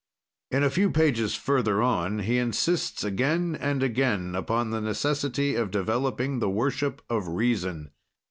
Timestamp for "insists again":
2.39-3.55